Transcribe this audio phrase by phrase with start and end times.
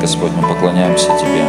[0.00, 1.44] Господь, мы поклоняемся Тебе.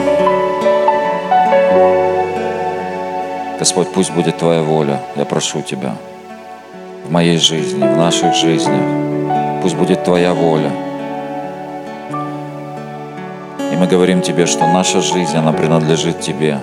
[3.60, 5.02] Господь, пусть будет Твоя воля.
[5.16, 5.96] Я прошу Тебя
[7.06, 9.62] в моей жизни, в наших жизнях.
[9.62, 10.72] Пусть будет Твоя воля.
[13.72, 16.59] И мы говорим Тебе, что наша жизнь, она принадлежит Тебе.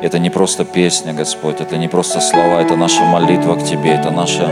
[0.00, 4.12] Это не просто песня, Господь, это не просто слова, это наша молитва к Тебе, это
[4.12, 4.48] наше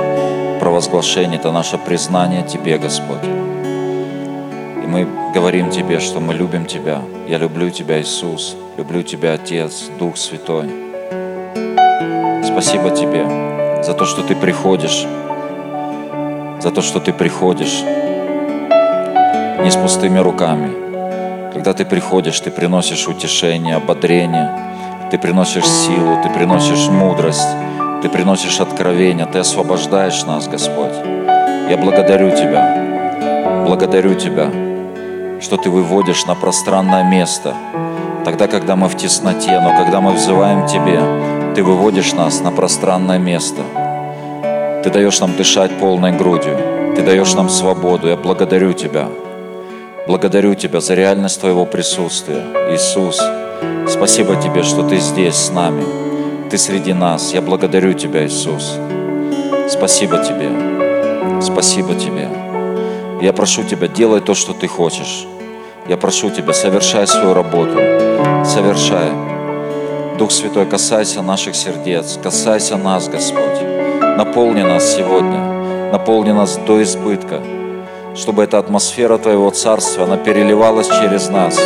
[0.59, 3.23] провозглашение, это наше признание Тебе, Господь.
[3.23, 7.01] И мы говорим Тебе, что мы любим Тебя.
[7.29, 8.57] Я люблю Тебя, Иисус.
[8.77, 10.69] Люблю Тебя, Отец, Дух Святой.
[12.43, 15.07] Спасибо Тебе за то, что Ты приходишь,
[16.61, 17.83] за то, что Ты приходишь
[19.63, 20.73] не с пустыми руками.
[21.53, 24.66] Когда Ты приходишь, Ты приносишь утешение, ободрение,
[25.11, 27.49] Ты приносишь силу, Ты приносишь мудрость,
[28.03, 30.95] Ты приносишь откровение, Ты освобождаешь нас, Господь.
[31.71, 34.51] Я благодарю Тебя, благодарю Тебя,
[35.41, 37.55] что Ты выводишь на пространное место,
[38.25, 41.01] тогда, когда мы в тесноте, но когда мы взываем Тебе,
[41.55, 43.63] Ты выводишь нас на пространное место.
[44.83, 46.95] Ты даешь нам дышать полной грудью.
[46.97, 48.09] Ты даешь нам свободу.
[48.09, 49.09] Я благодарю Тебя.
[50.09, 52.43] Благодарю Тебя за реальность Твоего присутствия.
[52.73, 53.21] Иисус,
[53.89, 55.85] спасибо Тебе, что Ты здесь с нами.
[56.51, 57.33] Ты среди нас.
[57.35, 58.79] Я благодарю Тебя, Иисус.
[59.69, 60.51] Спасибо Тебе.
[61.43, 62.29] Спасибо Тебе.
[63.21, 65.27] Я прошу Тебя, делай то, что Ты хочешь.
[65.89, 67.79] Я прошу Тебя, совершай свою работу.
[68.45, 69.11] Совершай.
[70.19, 73.61] Дух Святой, касайся наших сердец, касайся нас, Господь.
[74.01, 77.43] Наполни нас сегодня, наполни нас до избытка,
[78.15, 81.61] чтобы эта атмосфера Твоего Царства, она переливалась через нас.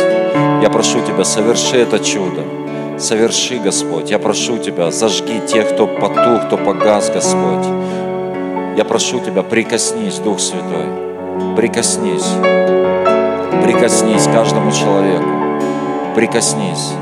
[0.61, 2.43] Я прошу Тебя, соверши это чудо.
[2.99, 4.11] Соверши, Господь.
[4.11, 7.65] Я прошу Тебя, зажги тех, кто потух, кто погас, Господь.
[8.77, 10.85] Я прошу Тебя, прикоснись, Дух Святой.
[11.55, 12.27] Прикоснись.
[13.63, 15.25] Прикоснись каждому человеку.
[16.13, 16.93] Прикоснись.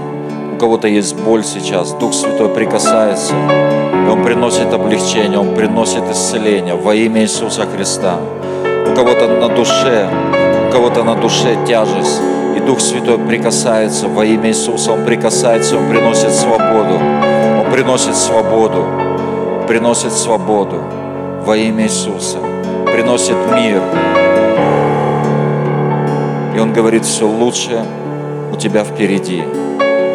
[0.55, 1.91] У кого-то есть боль сейчас.
[1.91, 3.33] Дух Святой прикасается.
[3.33, 8.19] И Он приносит облегчение, Он приносит исцеление во имя Иисуса Христа.
[8.89, 10.09] У кого-то на душе,
[10.69, 12.21] у кого-то на душе тяжесть.
[12.55, 14.91] И Дух Святой прикасается во имя Иисуса.
[14.93, 16.95] Он прикасается, Он приносит свободу.
[16.95, 18.85] Он приносит свободу.
[19.67, 20.81] Приносит свободу
[21.45, 22.37] во имя Иисуса.
[22.91, 23.81] Приносит мир.
[26.55, 27.85] И Он говорит, все лучшее
[28.51, 29.43] у тебя впереди.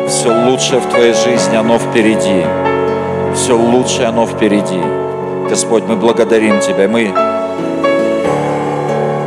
[0.08, 2.44] Все лучшее в твоей жизни, оно впереди.
[3.34, 4.80] Все лучшее, оно впереди.
[5.48, 6.88] Господь, мы благодарим Тебя.
[6.88, 7.12] Мы,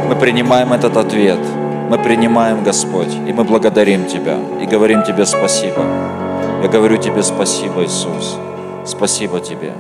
[0.07, 1.40] мы принимаем этот ответ.
[1.89, 4.37] Мы принимаем, Господь, и мы благодарим Тебя.
[4.61, 5.83] И говорим Тебе спасибо.
[6.61, 8.37] Я говорю Тебе спасибо, Иисус.
[8.85, 9.71] Спасибо Тебе.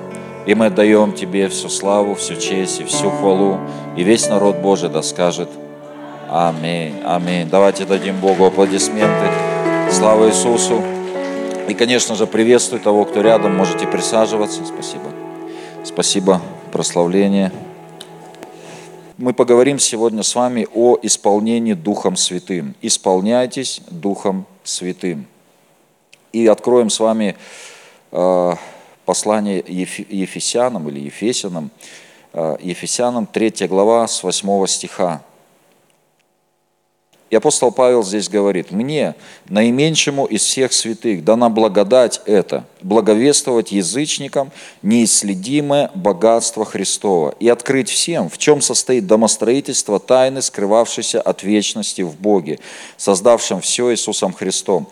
[0.45, 3.59] И мы отдаем Тебе всю славу, всю честь и всю хвалу.
[3.97, 5.49] И весь народ Божий да скажет
[6.29, 7.47] Аминь, аминь.
[7.49, 9.31] Давайте дадим Богу аплодисменты.
[9.91, 10.81] Слава Иисусу.
[11.69, 13.55] И, конечно же, приветствую того, кто рядом.
[13.55, 14.65] Можете присаживаться.
[14.65, 15.11] Спасибо.
[15.85, 16.41] Спасибо.
[16.71, 17.51] Прославление.
[19.19, 22.75] Мы поговорим сегодня с вами о исполнении Духом Святым.
[22.83, 25.25] Исполняйтесь Духом Святым.
[26.31, 27.35] И откроем с вами
[28.11, 28.55] э,
[29.05, 31.71] послание Ефесянам или Ефесянам,
[32.33, 35.23] э, Ефесянам 3 глава с 8 стиха.
[37.29, 39.15] И апостол Павел здесь говорит, «Мне,
[39.49, 44.51] наименьшему из всех святых, дана благодать это, благовествовать язычникам
[44.81, 52.15] неисследимое богатство Христова и открыть всем, в чем состоит домостроительство тайны, скрывавшейся от вечности в
[52.15, 52.59] Боге,
[52.95, 54.87] создавшем все Иисусом Христом,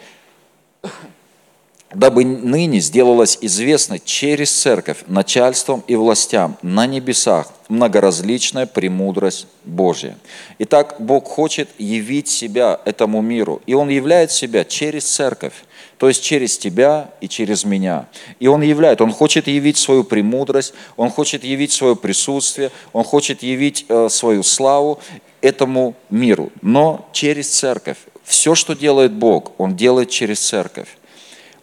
[1.93, 10.17] дабы ныне сделалось известно через церковь начальством и властям на небесах многоразличная премудрость Божья.
[10.59, 15.53] Итак, Бог хочет явить себя этому миру, и Он являет себя через церковь,
[15.97, 18.07] то есть через тебя и через меня.
[18.39, 23.41] И Он являет, Он хочет явить свою премудрость, Он хочет явить свое присутствие, Он хочет
[23.41, 24.99] явить э, свою славу
[25.41, 27.97] этому миру, но через церковь.
[28.23, 30.87] Все, что делает Бог, Он делает через церковь.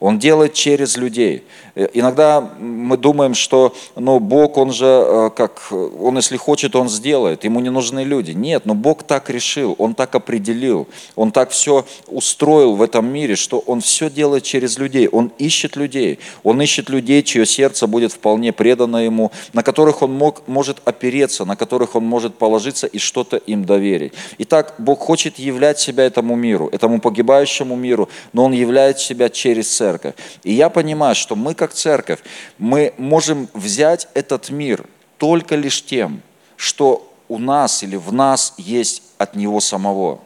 [0.02, 1.44] Он делает через людей.
[1.74, 6.88] Э, иногда мы думаем, что ну, Бог, Он же, э, как, Он если хочет, Он
[6.88, 8.32] сделает, Ему не нужны люди.
[8.32, 10.86] Нет, но Бог так решил, Он так определил,
[11.16, 15.08] Он так все устроил в этом мире, что Он все делает через людей.
[15.08, 20.12] Он ищет людей, Он ищет людей, чье сердце будет вполне предано Ему, на которых Он
[20.12, 24.12] мог, может опереться, на которых Он может положиться и что-то им доверить.
[24.38, 29.74] Итак, Бог хочет являть себя этому миру, этому погибающему миру, но Он являет себя через
[29.74, 30.14] церковь.
[30.42, 32.18] И я понимаю, что мы как церковь,
[32.58, 34.84] мы можем взять этот мир
[35.16, 36.20] только лишь тем,
[36.56, 40.18] что у нас или в нас есть от Него самого.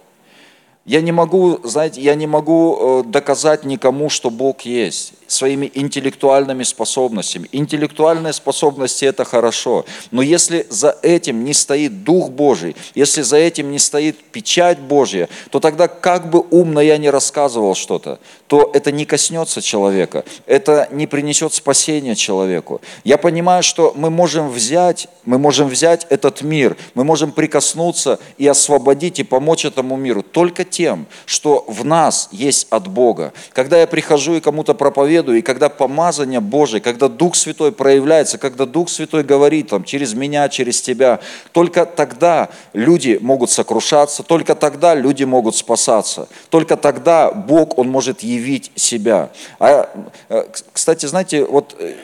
[0.87, 6.63] Я не могу, знаете, я не могу э, доказать никому, что Бог есть своими интеллектуальными
[6.63, 7.49] способностями.
[7.51, 13.73] Интеллектуальные способности– это хорошо, но если за этим не стоит Дух Божий, если за этим
[13.73, 18.93] не стоит печать Божья, то тогда как бы умно я не рассказывал что-то, то это
[18.93, 22.81] не коснется человека, это не принесет спасения человеку.
[23.03, 28.47] Я понимаю, что мы можем взять, мы можем взять этот мир, мы можем прикоснуться и
[28.47, 33.33] освободить и помочь этому миру только тем, что в нас есть от Бога.
[33.53, 38.65] Когда я прихожу и кому-то проповедую, и когда помазание Божие, когда Дух Святой проявляется, когда
[38.65, 41.21] Дух Святой говорит там, через меня, через тебя,
[41.53, 48.21] только тогда люди могут сокрушаться, только тогда люди могут спасаться, только тогда Бог, Он может
[48.21, 49.31] явить себя.
[49.59, 49.91] А,
[50.29, 51.95] э, кстати, знаете, вот э,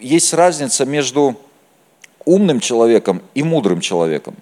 [0.00, 1.36] есть разница между
[2.28, 4.34] умным человеком и мудрым человеком.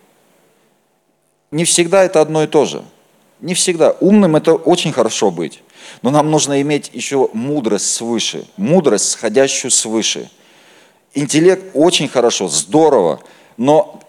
[1.50, 2.82] Не всегда это одно и то же–
[3.40, 3.92] не всегда.
[4.00, 5.62] Умным это очень хорошо быть.
[6.02, 10.30] Но нам нужно иметь еще мудрость свыше, мудрость, сходящую свыше.
[11.14, 13.20] Интеллект очень хорошо, здорово,
[13.56, 14.00] но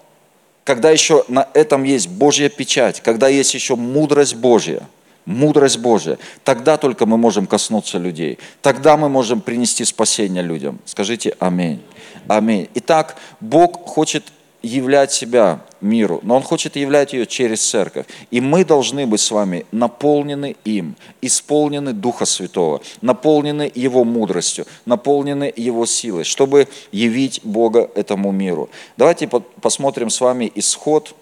[0.64, 4.82] когда еще на этом есть Божья печать, когда есть еще мудрость Божья,
[5.24, 10.80] мудрость Божья, тогда только мы можем коснуться людей, тогда мы можем принести спасение людям.
[10.84, 11.80] Скажите аминь.
[12.28, 12.68] Аминь.
[12.74, 14.22] Итак, Бог хочет
[14.60, 18.06] являть себя миру, но Он хочет являть ее через церковь.
[18.30, 25.52] И мы должны быть с вами наполнены им, исполнены Духа Святого, наполнены Его мудростью, наполнены
[25.56, 28.68] Его силой, чтобы явить Бога этому миру.
[28.98, 31.14] Давайте посмотрим с вами исход,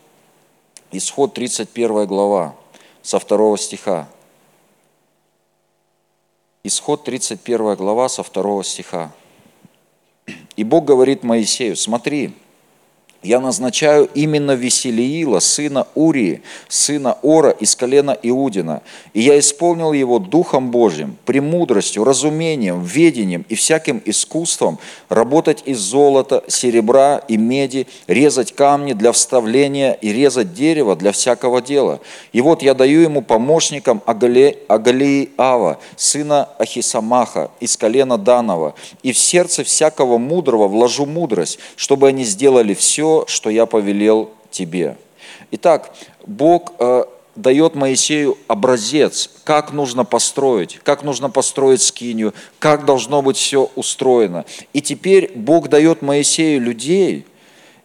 [0.90, 2.56] исход 31 глава,
[3.02, 4.08] со второго стиха.
[6.64, 9.12] Исход 31 глава со второго стиха.
[10.56, 12.32] И Бог говорит Моисею, смотри,
[13.22, 18.82] я назначаю именно Веселиила, сына Урии, сына Ора из колена Иудина.
[19.14, 24.78] И я исполнил его Духом Божьим, премудростью, разумением, ведением и всяким искусством
[25.08, 31.60] работать из золота, серебра и меди, резать камни для вставления и резать дерево для всякого
[31.60, 32.00] дела.
[32.32, 39.18] И вот я даю ему помощникам Агалии Ава, сына Ахисамаха, из колена Данова, и в
[39.18, 44.96] сердце всякого мудрого вложу мудрость, чтобы они сделали все, что я повелел тебе.
[45.50, 45.94] Итак,
[46.26, 47.04] Бог э,
[47.36, 54.44] дает Моисею образец, как нужно построить, как нужно построить скинию, как должно быть все устроено.
[54.72, 57.26] И теперь Бог дает Моисею людей,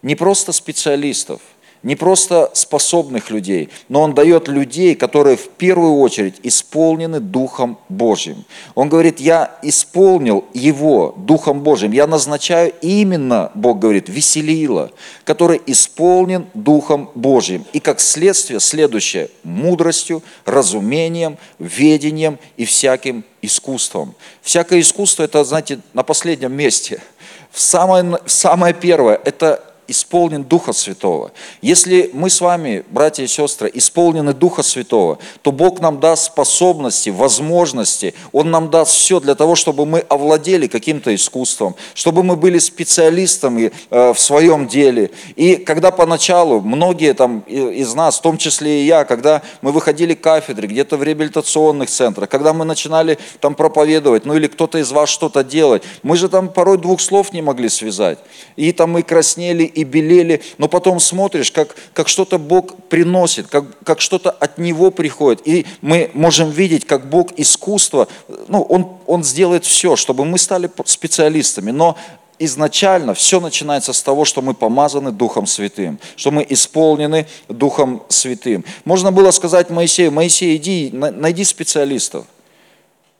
[0.02, 1.40] не просто специалистов,
[1.82, 8.44] не просто способных людей, но Он дает людей, которые в первую очередь исполнены Духом Божьим.
[8.74, 14.92] Он говорит, я исполнил Его Духом Божьим, я назначаю именно, Бог говорит, Веселила,
[15.24, 17.64] который исполнен Духом Божьим.
[17.72, 24.14] И как следствие, следующее, мудростью, разумением, ведением и всяким искусством.
[24.42, 27.00] Всякое искусство, это, знаете, на последнем месте.
[27.52, 31.32] Самое, самое первое, это исполнен Духа Святого.
[31.60, 37.10] Если мы с вами, братья и сестры, исполнены Духа Святого, то Бог нам даст способности,
[37.10, 42.58] возможности, Он нам даст все для того, чтобы мы овладели каким-то искусством, чтобы мы были
[42.58, 45.10] специалистами э, в своем деле.
[45.36, 50.14] И когда поначалу многие там из нас, в том числе и я, когда мы выходили
[50.14, 54.92] к кафедре, где-то в реабилитационных центрах, когда мы начинали там проповедовать, ну или кто-то из
[54.92, 58.18] вас что-то делать, мы же там порой двух слов не могли связать.
[58.56, 63.64] И там мы краснели, и белели, но потом смотришь, как, как что-то Бог приносит, как,
[63.84, 65.46] как что-то от Него приходит.
[65.46, 68.08] И мы можем видеть, как Бог искусство,
[68.48, 71.70] ну, Он, он сделает все, чтобы мы стали специалистами.
[71.70, 71.96] Но
[72.38, 78.64] изначально все начинается с того, что мы помазаны Духом Святым, что мы исполнены Духом Святым.
[78.84, 82.26] Можно было сказать Моисею, Моисей, иди, найди специалистов.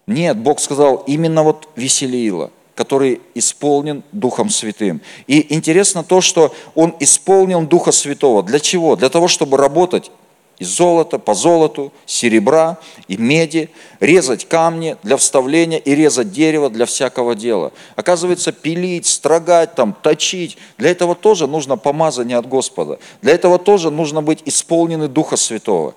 [0.06, 5.00] Нет, Бог сказал, именно вот Веселиила– который исполнен Духом Святым.
[5.26, 8.42] И интересно то, что он исполнен Духа Святого.
[8.42, 8.96] Для чего?
[8.96, 10.10] Для того, чтобы работать
[10.62, 12.78] из золота по золоту, серебра
[13.08, 13.68] и меди,
[14.00, 17.72] резать камни для вставления и резать дерево для всякого дела.
[17.96, 22.98] Оказывается, пилить, строгать, там, точить, для этого тоже нужно помазание от Господа.
[23.22, 25.94] Для этого тоже нужно быть исполнены Духа Святого.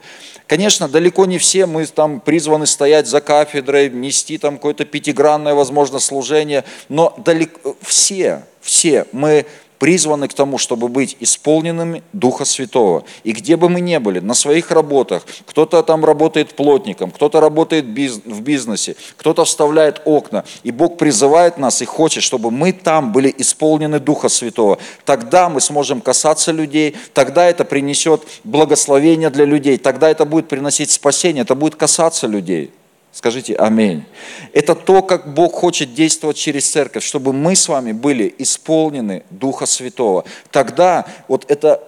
[0.47, 5.99] Конечно, далеко не все мы там призваны стоять за кафедрой, нести там какое-то пятигранное, возможно,
[5.99, 9.45] служение, но далеко, все, все мы
[9.79, 13.03] призваны к тому, чтобы быть исполненными Духа Святого.
[13.23, 17.85] И где бы мы ни были, на своих работах, кто-то там работает плотником, кто-то работает
[17.85, 23.33] в бизнесе, кто-то вставляет окна, и Бог призывает нас и хочет, чтобы мы там были
[23.37, 24.77] исполнены Духа Святого.
[25.05, 30.91] Тогда мы сможем касаться людей, тогда это принесет благословение для людей, тогда это будет приносить
[30.91, 32.71] спасение, это будет касаться людей.
[33.15, 34.03] Скажите аминь.
[34.51, 39.65] Это то, как Бог хочет действовать через церковь, чтобы мы с вами были исполнены Духа
[39.65, 40.25] Святого.
[40.51, 41.81] Тогда вот это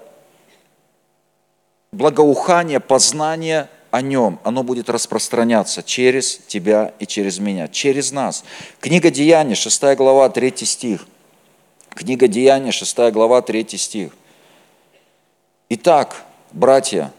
[1.91, 8.46] благоухание, познание о нем, оно будет распространяться через тебя и через меня, через нас.
[8.79, 11.05] Книга Деяний, 6 глава, 3 стих.
[11.89, 14.13] Книга Деяний, 6 глава, 3 стих.
[15.67, 17.12] Итак, братья,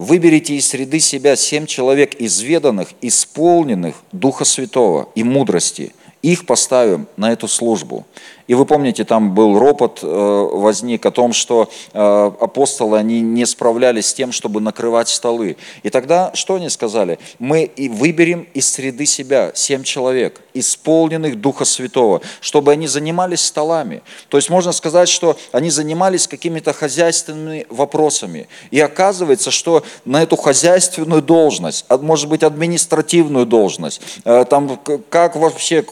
[0.00, 5.92] Выберите из среды себя семь человек изведанных, исполненных Духа Святого и мудрости.
[6.22, 8.06] Их поставим на эту службу.
[8.50, 13.46] И вы помните, там был ропот, э, возник о том, что э, апостолы, они не
[13.46, 15.56] справлялись с тем, чтобы накрывать столы.
[15.84, 17.20] И тогда что они сказали?
[17.38, 24.02] Мы и выберем из среды себя семь человек, исполненных Духа Святого, чтобы они занимались столами.
[24.28, 28.48] То есть можно сказать, что они занимались какими-то хозяйственными вопросами.
[28.72, 34.76] И оказывается, что на эту хозяйственную должность, может быть административную должность, э, там
[35.08, 35.84] как вообще,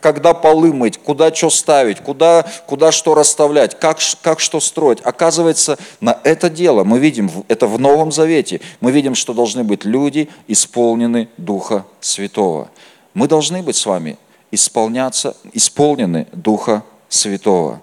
[0.00, 5.00] когда полы мыть, куда что ставить, ставить, куда, куда что расставлять, как, как что строить.
[5.04, 9.84] Оказывается, на это дело мы видим, это в Новом Завете, мы видим, что должны быть
[9.84, 12.68] люди, исполнены Духа Святого.
[13.14, 14.18] Мы должны быть с вами
[14.50, 17.80] исполняться, исполнены Духа Святого.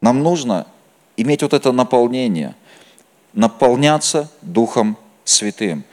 [0.00, 0.66] Нам нужно
[1.16, 2.54] иметь вот это наполнение,
[3.32, 5.84] наполняться Духом Святым.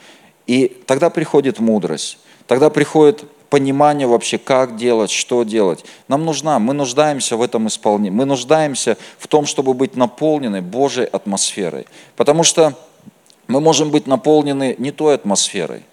[0.46, 3.24] И тогда приходит мудрость, тогда приходит
[3.54, 5.84] понимание вообще, как делать, что делать.
[6.08, 11.04] Нам нужна, мы нуждаемся в этом исполнении, мы нуждаемся в том, чтобы быть наполнены Божьей
[11.04, 11.86] атмосферой.
[12.16, 12.74] Потому что
[13.46, 15.84] мы можем быть наполнены не той атмосферой,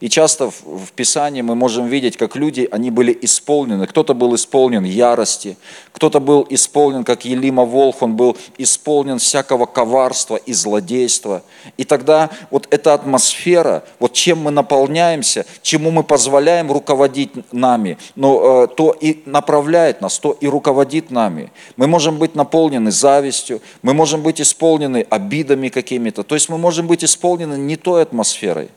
[0.00, 3.86] и часто в Писании мы можем видеть, как люди, они были исполнены.
[3.86, 5.58] Кто-то был исполнен ярости,
[5.92, 11.42] кто-то был исполнен, как Елима Волх, он был исполнен всякого коварства и злодейства.
[11.76, 18.64] И тогда вот эта атмосфера, вот чем мы наполняемся, чему мы позволяем руководить нами, но,
[18.64, 21.52] э, то и направляет нас, то и руководит нами.
[21.76, 26.86] Мы можем быть наполнены завистью, мы можем быть исполнены обидами какими-то, то есть мы можем
[26.86, 28.70] быть исполнены не той атмосферой.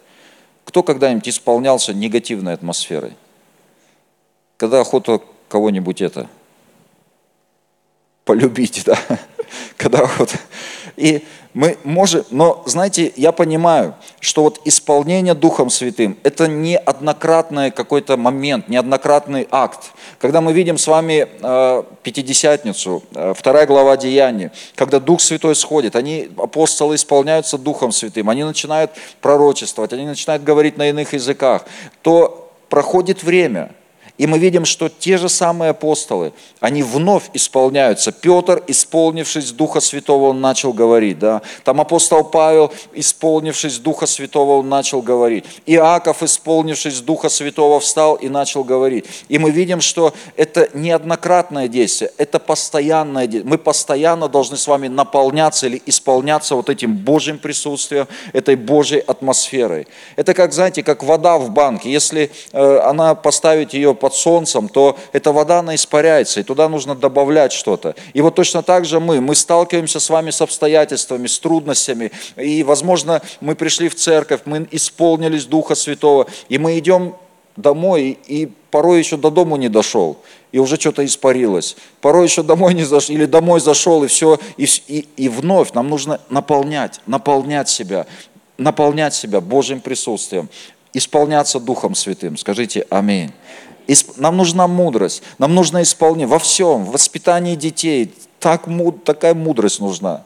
[0.65, 3.13] Кто когда-нибудь исполнялся негативной атмосферой?
[4.57, 6.29] Когда охота кого-нибудь это
[8.25, 8.97] полюбить, да?
[9.77, 10.39] Когда охота.
[10.95, 17.71] И мы можем, но знаете, я понимаю, что вот исполнение Духом Святым– это не однократный
[17.71, 19.91] какой-то момент, неоднократный акт.
[20.19, 25.95] Когда мы видим с вами э, Пятидесятницу, э, вторая глава Деяний, когда Дух Святой сходит,
[25.95, 31.65] они, апостолы, исполняются Духом Святым, они начинают пророчествовать, они начинают говорить на иных языках,
[32.01, 33.71] то проходит время–
[34.19, 38.11] и мы видим, что те же самые апостолы, они вновь исполняются.
[38.11, 41.17] Петр, исполнившись Духа Святого, он начал говорить.
[41.17, 41.41] Да?
[41.63, 45.45] Там апостол Павел, исполнившись Духа Святого, он начал говорить.
[45.65, 49.05] Иаков, исполнившись Духа Святого, встал и начал говорить.
[49.29, 53.49] И мы видим, что это неоднократное действие, это постоянное действие.
[53.49, 59.87] Мы постоянно должны с вами наполняться или исполняться вот этим Божьим присутствием, этой Божьей атмосферой.
[60.17, 61.91] Это как, знаете, как вода в банке.
[61.91, 66.93] Если э, она поставить ее под солнцем, то эта вода, она испаряется, и туда нужно
[66.93, 67.95] добавлять что-то.
[68.13, 72.63] И вот точно так же мы, мы сталкиваемся с вами с обстоятельствами, с трудностями, и,
[72.63, 77.15] возможно, мы пришли в церковь, мы исполнились Духа Святого, и мы идем
[77.55, 80.17] домой, и порой еще до дому не дошел,
[80.51, 81.77] и уже что-то испарилось.
[82.01, 85.87] Порой еще домой не зашел, или домой зашел, и все, и, и, и вновь нам
[85.87, 88.05] нужно наполнять, наполнять себя,
[88.57, 90.49] наполнять себя Божьим присутствием,
[90.91, 92.35] исполняться Духом Святым.
[92.35, 93.31] Скажите Аминь.
[94.17, 98.13] Нам нужна мудрость, нам нужно исполнение во всем, в воспитании детей.
[98.39, 98.67] Так,
[99.03, 100.23] такая мудрость нужна.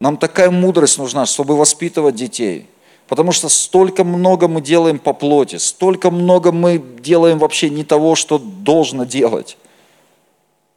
[0.00, 2.66] Нам такая мудрость нужна, чтобы воспитывать детей.
[3.08, 8.14] Потому что столько много мы делаем по плоти, столько много мы делаем вообще не того,
[8.14, 9.56] что должно делать.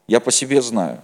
[0.07, 1.01] Я по себе знаю.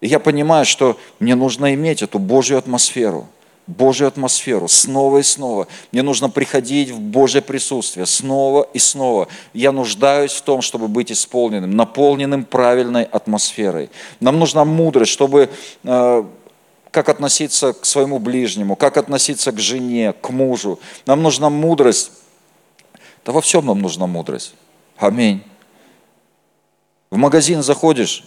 [0.00, 3.26] И я понимаю, что мне нужно иметь эту Божью атмосферу–
[3.66, 5.68] Божью атмосферу снова и снова.
[5.92, 9.28] Мне нужно приходить в Божье присутствие снова и снова.
[9.52, 13.90] Я нуждаюсь в том, чтобы быть исполненным, наполненным правильной атмосферой.
[14.20, 15.50] Нам нужна мудрость, чтобы
[15.82, 16.24] э,
[16.90, 20.78] как относиться к своему ближнему, как относиться к жене, к мужу.
[21.06, 22.10] Нам нужна мудрость.
[23.24, 24.54] Да во всем нам нужна мудрость.
[24.98, 25.42] Аминь.
[27.10, 28.24] В магазин заходишь,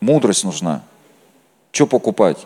[0.00, 0.82] Мудрость нужна.
[1.72, 2.38] Что покупать?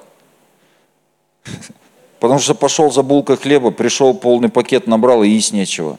[2.25, 5.99] Потому что пошел за булкой хлеба, пришел полный пакет, набрал и есть нечего.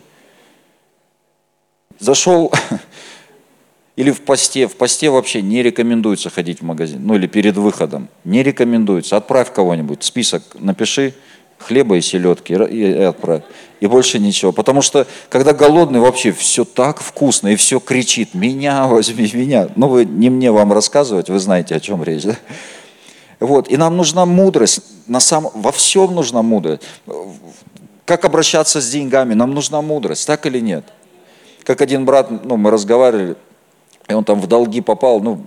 [1.99, 2.51] Зашел
[3.95, 4.67] или в посте.
[4.67, 7.05] В посте вообще не рекомендуется ходить в магазин.
[7.05, 8.09] Ну или перед выходом.
[8.23, 9.17] Не рекомендуется.
[9.17, 10.03] Отправь кого-нибудь.
[10.03, 11.13] Список напиши
[11.59, 13.43] хлеба и селедки и отправь.
[13.79, 14.51] И больше ничего.
[14.51, 19.69] Потому что, когда голодный, вообще все так вкусно, и все кричит, меня возьми, меня.
[19.75, 22.23] Ну, вы не мне вам рассказывать, вы знаете, о чем речь.
[22.23, 22.35] Да?
[23.45, 23.69] Вот.
[23.69, 24.81] И нам нужна мудрость.
[25.07, 25.49] На сам...
[25.53, 26.81] Во всем нужна мудрость.
[28.05, 29.33] Как обращаться с деньгами?
[29.33, 30.85] Нам нужна мудрость, так или нет?
[31.63, 33.35] Как один брат, ну, мы разговаривали,
[34.07, 35.41] и он там в долги попал, ну,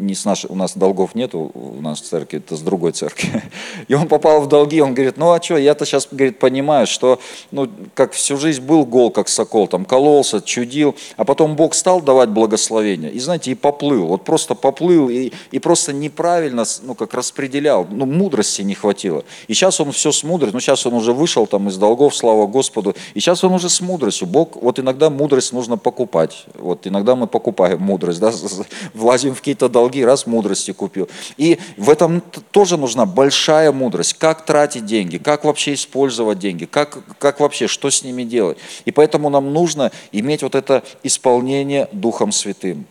[0.00, 3.42] не с нашей, у нас долгов нету у нас церкви, это с другой церкви.
[3.88, 7.20] И он попал в долги, он говорит, ну а что, я-то сейчас, говорит, понимаю, что,
[7.50, 12.00] ну, как всю жизнь был гол, как сокол, там, кололся, чудил, а потом Бог стал
[12.00, 17.14] давать благословение, и, знаете, и поплыл, вот просто поплыл, и, и просто неправильно, ну, как
[17.14, 19.24] распределял, ну, мудрости не хватило.
[19.48, 22.46] И сейчас он все с мудростью, ну, сейчас он уже вышел там из долгов, слава
[22.46, 24.26] Господу, и сейчас он уже с мудростью.
[24.26, 28.32] Бог, вот иногда мудрость нужно покупать, вот иногда мы покупаем мудрость, да,
[28.94, 31.08] влазим в какие-то долги, долги, раз мудрости купил.
[31.36, 34.14] И в этом тоже нужна большая мудрость.
[34.14, 38.58] Как тратить деньги, как вообще использовать деньги, как, как вообще, что с ними делать.
[38.84, 42.86] И поэтому нам нужно иметь вот это исполнение Духом Святым.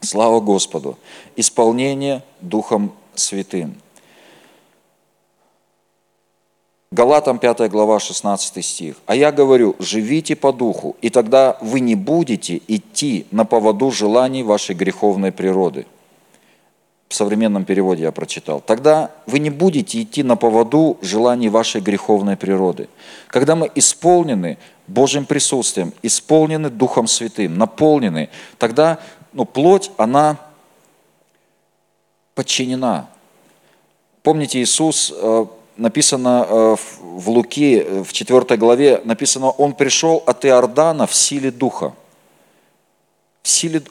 [0.00, 0.98] Слава Господу.
[1.36, 3.76] Исполнение Духом Святым.
[6.90, 8.94] Галатам 5 глава 16 стих.
[9.06, 14.44] «А я говорю, живите по духу, и тогда вы не будете идти на поводу желаний
[14.44, 15.86] вашей греховной природы»
[17.14, 22.36] в современном переводе я прочитал, тогда вы не будете идти на поводу желаний вашей греховной
[22.36, 22.88] природы.
[23.28, 28.98] Когда мы исполнены Божьим присутствием, исполнены Духом Святым, наполнены, тогда
[29.32, 30.38] ну, плоть, она
[32.34, 33.08] подчинена.
[34.24, 40.44] Помните, Иисус, э, написано э, в Луки, э, в 4 главе, написано, Он пришел от
[40.44, 41.92] Иордана в силе Духа–
[43.44, 43.82] силе,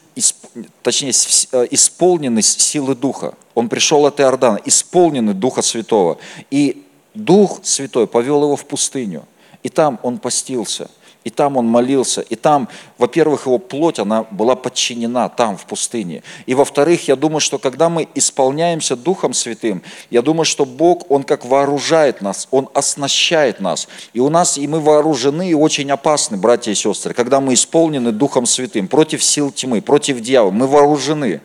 [0.82, 1.12] точнее,
[1.52, 3.34] э, исполненность силы Духа.
[3.54, 6.18] Он пришел от Иордана, исполненный Духа Святого.
[6.50, 9.24] И Дух Святой повел его в пустыню.
[9.62, 10.90] И там он постился–
[11.24, 16.22] и там он молился, и там, во-первых, его плоть, она была подчинена там, в пустыне.
[16.46, 21.24] И во-вторых, я думаю, что когда мы исполняемся Духом Святым, я думаю, что Бог, Он
[21.24, 23.88] как вооружает нас, Он оснащает нас.
[24.12, 28.12] И у нас, и мы вооружены, и очень опасны, братья и сестры, когда мы исполнены
[28.12, 31.40] Духом Святым против сил тьмы, против дьявола, мы вооружены.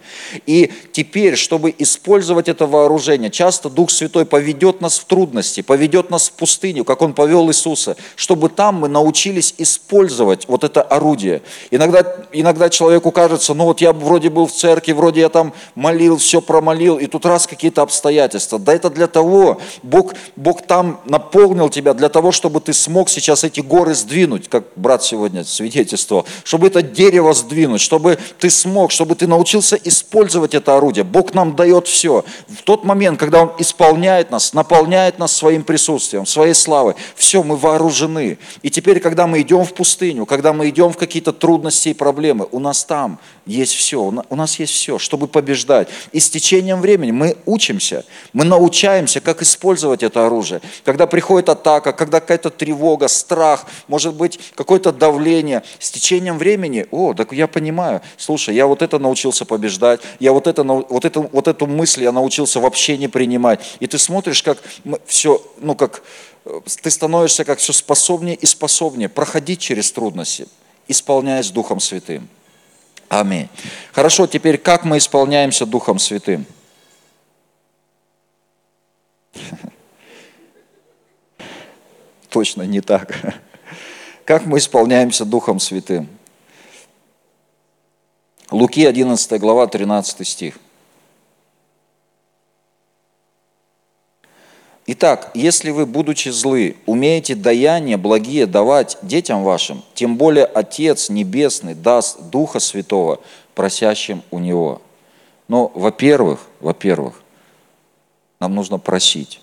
[0.46, 6.30] И теперь, чтобы использовать это вооружение, часто Дух Святой поведет нас в трудности, поведет нас
[6.30, 11.39] в пустыню, как Он повел Иисуса, чтобы там мы научились использовать вот это орудие.
[11.72, 16.18] Иногда, иногда человеку кажется, ну вот я вроде был в церкви, вроде я там молил,
[16.18, 18.60] все промолил, и тут раз какие-то обстоятельства.
[18.60, 23.44] Да это для того, Бог, Бог там наполнил тебя для того, чтобы ты смог сейчас
[23.44, 29.16] эти горы сдвинуть, как брат сегодня свидетельствовал, чтобы это дерево сдвинуть, чтобы ты смог, чтобы
[29.16, 31.04] ты научился использовать это орудие.
[31.04, 32.24] Бог нам дает все.
[32.48, 37.56] В тот момент, когда Он исполняет нас, наполняет нас своим присутствием, своей славой, все, мы
[37.56, 38.38] вооружены.
[38.62, 42.48] И теперь, когда мы идем в пустыню, когда мы идем в какие-то трудности и проблемы,
[42.52, 45.90] у нас там есть все, у нас есть все, чтобы побеждать.
[46.12, 50.62] И с течением времени мы учимся, мы научаемся, как использовать это оружие.
[50.84, 57.14] Когда приходит атака, когда какая-то тревога, страх, может быть, какое-то давление, с течением времени, о,
[57.14, 61.48] так я понимаю, слушай, я вот это научился побеждать, я вот, это, вот, это, вот
[61.48, 63.60] эту мысль я научился вообще не принимать.
[63.80, 64.60] И ты смотришь, как
[65.06, 66.04] все, ну как
[66.82, 70.48] ты становишься как все способнее и способнее проходить через трудности,
[70.90, 72.28] исполняясь Духом Святым.
[73.08, 73.48] Аминь.
[73.94, 76.46] Хорошо, теперь как мы исполняемся Духом Святым?
[82.30, 83.16] Точно не так.
[84.26, 86.10] Как мы исполняемся Духом Святым?
[88.52, 90.56] Луки 11 глава 13 стих.
[94.92, 101.76] Итак, если вы, будучи злы, умеете даяние благие давать детям вашим, тем более Отец Небесный
[101.76, 103.22] даст Духа Святого
[103.54, 104.82] просящим у Него.
[105.48, 107.22] Но, во-первых, во-первых,
[108.40, 109.42] нам нужно просить.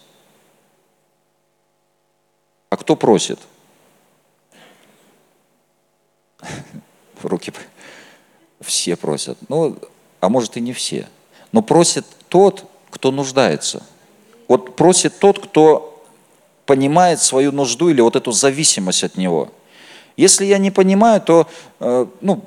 [2.68, 3.38] А кто просит?
[7.22, 7.52] Руки
[8.62, 9.38] все просят.
[9.48, 9.76] Ну,
[10.18, 11.06] а может и не все.
[11.52, 13.86] Но просит тот, кто нуждается–
[14.48, 16.02] вот просит тот, кто
[16.66, 19.48] понимает свою нужду или вот эту зависимость от него.
[20.16, 21.46] Если я не понимаю, то,
[21.80, 22.42] э, ну,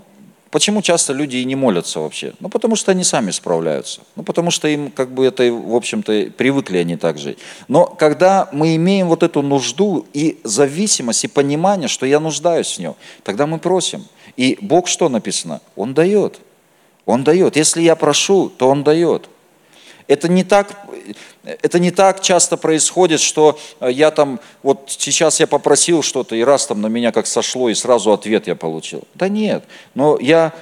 [0.51, 2.33] Почему часто люди и не молятся вообще?
[2.39, 4.01] Ну, потому что они сами справляются.
[4.15, 7.37] Ну, потому что им, как бы, это, в общем-то, привыкли они так жить.
[7.67, 12.79] Но когда мы имеем вот эту нужду и зависимость, и понимание, что я нуждаюсь в
[12.79, 14.05] нем, тогда мы просим.
[14.37, 15.61] И Бог что написано?
[15.75, 16.39] Он дает.
[17.05, 17.55] Он дает.
[17.55, 19.29] Если я прошу, то Он дает.
[20.07, 20.75] Это не так,
[21.43, 26.67] это не так часто происходит, что я там, вот сейчас я попросил что-то, и раз
[26.67, 29.03] там на меня как сошло, и сразу ответ я получил.
[29.15, 29.63] Да нет,
[29.95, 30.53] но я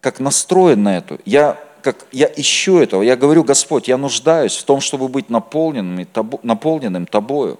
[0.00, 4.64] как настроен на это, я как я ищу этого, я говорю, Господь, я нуждаюсь в
[4.64, 6.06] том, чтобы быть наполненным,
[6.42, 7.58] наполненным Тобою.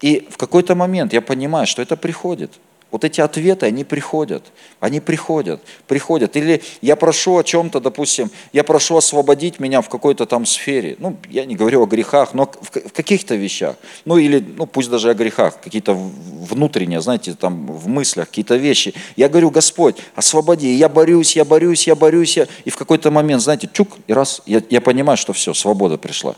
[0.00, 2.52] И в какой-то момент я понимаю, что это приходит–
[2.96, 4.42] вот эти ответы, они приходят,
[4.80, 6.34] они приходят, приходят.
[6.34, 10.96] Или я прошу о чем-то, допустим, я прошу освободить меня в какой-то там сфере.
[10.98, 13.76] Ну, я не говорю о грехах, но в каких-то вещах.
[14.06, 18.94] Ну, или, ну, пусть даже о грехах, какие-то внутренние, знаете, там в мыслях, какие-то вещи.
[19.14, 20.72] Я говорю, Господь, освободи.
[20.72, 22.38] Я борюсь, я борюсь, я борюсь.
[22.38, 22.46] Я...
[22.64, 26.34] И в какой-то момент, знаете, чук, и раз, я, я понимаю, что все, свобода пришла.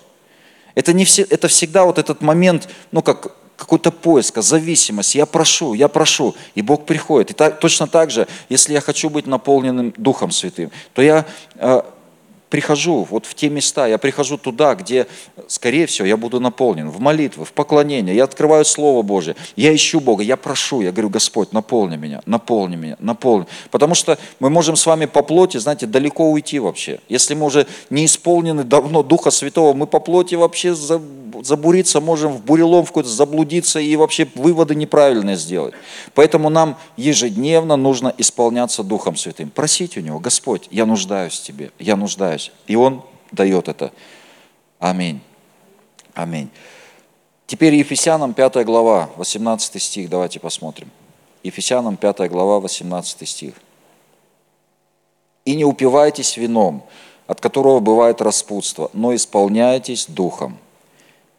[0.74, 5.16] Это, не все, это всегда вот этот момент, ну, как какой-то поиск, зависимость.
[5.16, 7.32] Я прошу, я прошу, и Бог приходит.
[7.32, 11.82] И так, точно так же, если я хочу быть наполненным Духом Святым, то я э,
[12.50, 15.06] прихожу вот в те места, я прихожу туда, где,
[15.48, 20.00] скорее всего, я буду наполнен, в молитвы, в поклонение, я открываю Слово Божие, я ищу
[20.00, 23.46] Бога, я прошу, я говорю, Господь, наполни меня, наполни меня, наполни.
[23.70, 27.00] Потому что мы можем с вами по плоти, знаете, далеко уйти вообще.
[27.08, 30.74] Если мы уже не исполнены давно Духа Святого, мы по плоти вообще
[31.42, 35.74] забуриться можем, в бурелом в какой-то заблудиться и вообще выводы неправильные сделать.
[36.14, 39.50] Поэтому нам ежедневно нужно исполняться Духом Святым.
[39.50, 42.52] Просить у Него, Господь, я нуждаюсь в Тебе, я нуждаюсь.
[42.66, 43.92] И Он дает это.
[44.78, 45.20] Аминь.
[46.14, 46.50] Аминь.
[47.46, 50.90] Теперь Ефесянам 5 глава, 18 стих, давайте посмотрим.
[51.42, 53.54] Ефесянам 5 глава, 18 стих.
[55.44, 56.82] «И не упивайтесь вином,
[57.26, 60.58] от которого бывает распутство, но исполняйтесь духом.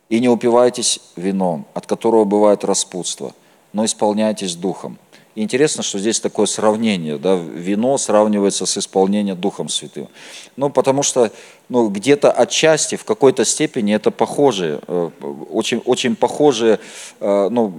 [0.09, 3.33] И не упивайтесь вином, от которого бывает распутство,
[3.73, 4.97] но исполняйтесь духом».
[5.35, 10.09] И интересно, что здесь такое сравнение, да, вино сравнивается с исполнением Духом Святым.
[10.57, 11.31] Ну, потому что
[11.69, 15.09] ну, где-то отчасти, в какой-то степени это похожие, э,
[15.49, 16.79] очень, очень похожие,
[17.21, 17.73] э, ну,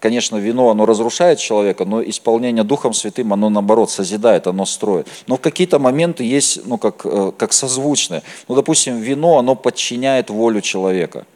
[0.00, 5.08] конечно, вино, оно разрушает человека, но исполнение Духом Святым, оно наоборот созидает, оно строит.
[5.26, 8.22] Но в какие-то моменты есть, ну, как, э, как созвучное.
[8.48, 11.26] Ну, допустим, вино, оно подчиняет волю человека.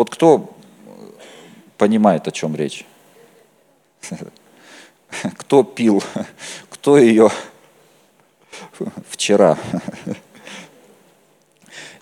[0.00, 0.48] Вот кто
[1.76, 2.86] понимает, о чем речь?
[5.36, 6.02] Кто пил?
[6.70, 7.28] Кто ее
[9.10, 9.58] вчера?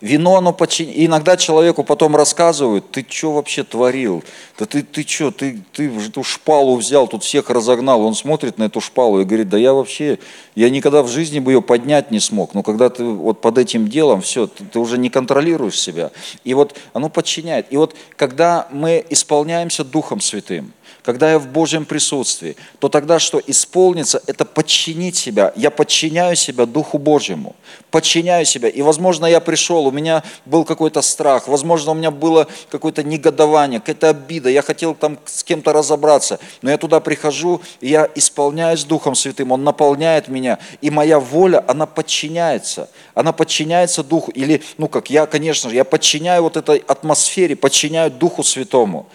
[0.00, 0.88] Вино, оно подчин...
[0.94, 4.22] иногда человеку потом рассказывают, ты что вообще творил?
[4.56, 8.02] Да ты, ты что, ты, ты эту шпалу взял, тут всех разогнал.
[8.02, 10.20] Он смотрит на эту шпалу и говорит, да я вообще,
[10.54, 12.54] я никогда в жизни бы ее поднять не смог.
[12.54, 16.12] Но когда ты вот под этим делом, все, ты, ты уже не контролируешь себя.
[16.44, 17.66] И вот оно подчиняет.
[17.70, 20.72] И вот когда мы исполняемся Духом Святым,
[21.08, 25.54] когда я в Божьем присутствии, то тогда что исполнится, это подчинить себя.
[25.56, 27.56] Я подчиняю себя Духу Божьему,
[27.90, 28.68] подчиняю себя.
[28.68, 33.80] И, возможно, я пришел, у меня был какой-то страх, возможно, у меня было какое-то негодование,
[33.80, 38.84] какая-то обида, я хотел там с кем-то разобраться, но я туда прихожу, и я исполняюсь
[38.84, 44.88] Духом Святым, Он наполняет меня, и моя воля, она подчиняется, она подчиняется Духу, или, ну
[44.88, 49.06] как, я, конечно же, я подчиняю вот этой атмосфере, подчиняю Духу Святому.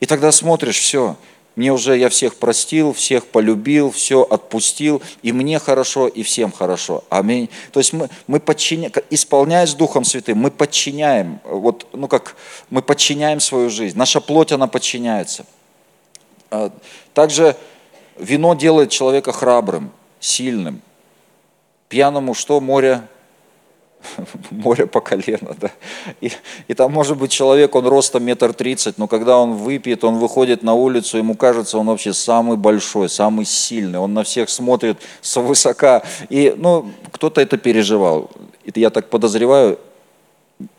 [0.00, 1.16] И тогда смотришь, все,
[1.58, 7.02] мне уже я всех простил, всех полюбил, все отпустил, и мне хорошо, и всем хорошо.
[7.10, 7.50] Аминь.
[7.72, 12.36] То есть мы, мы подчиняем, исполняясь Духом Святым, мы подчиняем, вот, ну как,
[12.70, 13.98] мы подчиняем свою жизнь.
[13.98, 15.46] Наша плоть, она подчиняется.
[16.52, 16.70] А,
[17.12, 17.56] также
[18.16, 19.90] вино делает человека храбрым,
[20.20, 20.80] сильным.
[21.88, 23.02] Пьяному что море
[24.50, 25.70] море по колено, да.
[26.20, 26.30] И,
[26.68, 30.62] и там может быть человек, он ростом метр тридцать, но когда он выпьет, он выходит
[30.62, 36.02] на улицу, ему кажется, он вообще самый большой, самый сильный, он на всех смотрит свысока.
[36.28, 38.30] И, ну, кто-то это переживал.
[38.64, 39.78] Это я так подозреваю,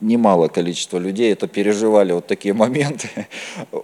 [0.02, 3.10] немалое количество людей это переживали, вот такие моменты.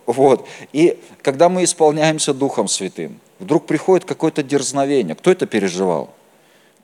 [0.06, 0.48] Вот.
[0.74, 5.16] И когда мы исполняемся Духом Святым, вдруг приходит какое-то дерзновение.
[5.16, 6.14] Кто это переживал?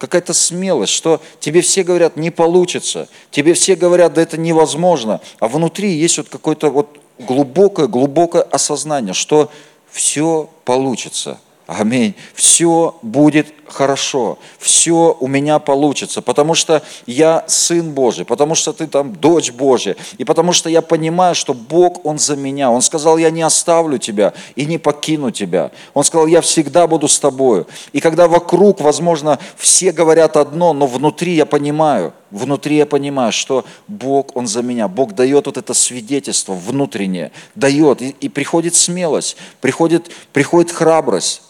[0.02, 5.48] Какая-то смелость, что тебе все говорят, не получится, тебе все говорят, да это невозможно, а
[5.48, 9.52] внутри есть вот какое-то вот глубокое, глубокое осознание, что
[9.92, 11.40] все получится.
[11.68, 12.16] Аминь.
[12.34, 18.88] Все будет хорошо, все у меня получится, потому что я сын Божий, потому что ты
[18.88, 22.72] там дочь Божья, и потому что я понимаю, что Бог, Он за меня.
[22.72, 25.72] Он сказал, я не оставлю тебя и не покину тебя.
[25.94, 27.68] Он сказал, я всегда буду с тобою.
[27.94, 33.66] И когда вокруг, возможно, все говорят одно, но внутри я понимаю, внутри я понимаю, что
[33.88, 34.88] Бог, Он за меня.
[34.88, 41.44] Бог дает вот это свидетельство внутреннее, дает, и, и приходит смелость, приходит, приходит храбрость.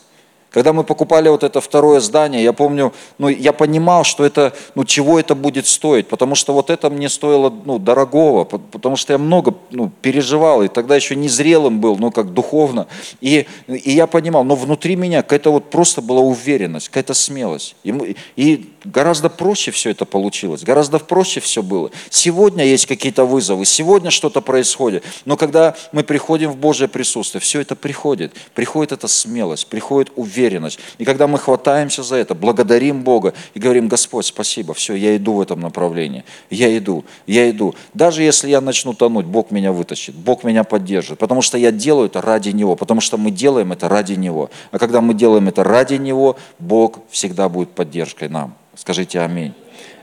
[0.52, 4.84] Когда мы покупали вот это второе здание, я помню, ну, я понимал, что это, ну,
[4.84, 9.18] чего это будет стоить, потому что вот это мне стоило, ну, дорогого, потому что я
[9.18, 12.88] много, ну, переживал, и тогда еще незрелым был, ну, как духовно,
[13.22, 18.18] и, и я понимал, но внутри меня какая-то вот просто была уверенность, какая-то смелость, и,
[18.36, 21.92] и гораздо проще все это получилось, гораздо проще все было.
[22.10, 27.62] Сегодня есть какие-то вызовы, сегодня что-то происходит, но когда мы приходим в Божье присутствие, все
[27.62, 30.80] это приходит, приходит эта смелость, приходит уверенность, уверенность.
[30.98, 35.34] И когда мы хватаемся за это, благодарим Бога и говорим, Господь, спасибо, все, я иду
[35.34, 37.76] в этом направлении, я иду, я иду.
[37.94, 42.08] Даже если я начну тонуть, Бог меня вытащит, Бог меня поддержит, потому что я делаю
[42.08, 44.50] это ради Него, потому что мы делаем это ради Него.
[44.72, 48.56] А когда мы делаем это ради Него, Бог всегда будет поддержкой нам.
[48.76, 49.54] Скажите аминь.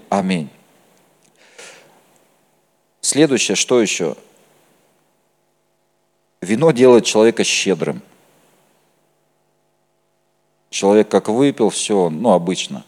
[0.08, 0.48] Аминь.
[3.00, 4.16] Следующее, что еще?
[6.40, 8.02] Вино делает человека щедрым.
[10.70, 12.84] Человек как выпил, все, ну, обычно.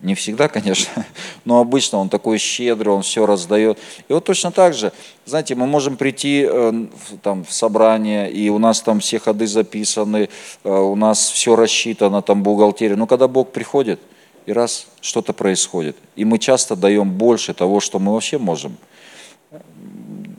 [0.00, 1.04] Не всегда, конечно,
[1.44, 3.78] но обычно он такой щедрый, он все раздает.
[4.08, 4.92] И вот точно так же,
[5.26, 6.86] знаете, мы можем прийти э,
[7.22, 10.30] там, в собрание, и у нас там все ходы записаны,
[10.64, 12.96] э, у нас все рассчитано, там бухгалтерия.
[12.96, 14.00] Но когда Бог приходит,
[14.46, 18.76] и раз что-то происходит, и мы часто даем больше того, что мы вообще можем.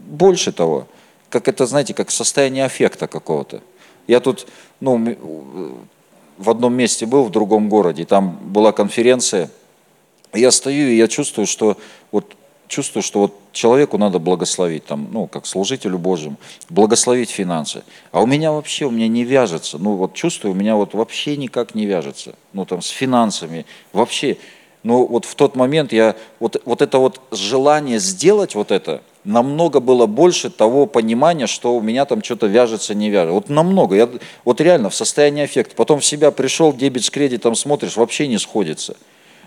[0.08, 0.88] Больше того,
[1.30, 3.62] как это, знаете, как состояние аффекта какого-то.
[4.08, 4.48] Я тут,
[4.80, 5.16] ну,
[6.42, 9.50] в одном месте был, в другом городе, там была конференция,
[10.34, 11.78] я стою и я чувствую, что
[12.12, 12.36] вот
[12.72, 16.38] чувствую, что вот человеку надо благословить, там, ну, как служителю Божьему,
[16.70, 17.84] благословить финансы.
[18.12, 21.36] А у меня вообще, у меня не вяжется, ну, вот чувствую, у меня вот вообще
[21.36, 24.38] никак не вяжется, ну, там, с финансами, вообще.
[24.84, 29.80] Но вот в тот момент я, вот, вот это вот желание сделать вот это, намного
[29.80, 33.34] было больше того понимания, что у меня там что-то вяжется, не вяжется.
[33.34, 33.96] Вот намного.
[33.96, 34.10] Я,
[34.44, 35.76] вот реально в состоянии эффекта.
[35.76, 38.98] Потом в себя пришел, дебет с кредитом смотришь, вообще не сходится.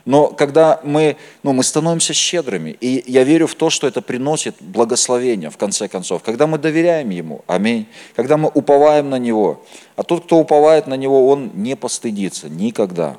[0.04, 4.54] Но когда мы, ну, мы становимся щедрыми, и я верю в то, что это приносит
[4.60, 9.62] благословение, в конце концов, когда мы доверяем Ему, аминь, когда мы уповаем на Него,
[9.96, 13.16] а тот, кто уповает на Него, он не постыдится никогда